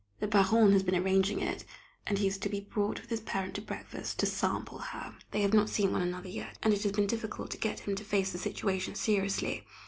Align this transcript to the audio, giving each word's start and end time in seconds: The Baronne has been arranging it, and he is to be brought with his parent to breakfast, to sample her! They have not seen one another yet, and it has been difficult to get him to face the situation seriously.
The 0.19 0.25
Baronne 0.25 0.71
has 0.71 0.81
been 0.81 0.95
arranging 0.95 1.41
it, 1.41 1.63
and 2.07 2.17
he 2.17 2.25
is 2.25 2.39
to 2.39 2.49
be 2.49 2.59
brought 2.59 2.99
with 2.99 3.11
his 3.11 3.19
parent 3.19 3.53
to 3.53 3.61
breakfast, 3.61 4.17
to 4.17 4.25
sample 4.25 4.79
her! 4.79 5.13
They 5.29 5.41
have 5.41 5.53
not 5.53 5.69
seen 5.69 5.91
one 5.91 6.01
another 6.01 6.27
yet, 6.27 6.57
and 6.63 6.73
it 6.73 6.81
has 6.81 6.91
been 6.91 7.05
difficult 7.05 7.51
to 7.51 7.57
get 7.59 7.81
him 7.81 7.95
to 7.95 8.03
face 8.03 8.31
the 8.31 8.39
situation 8.39 8.95
seriously. 8.95 9.63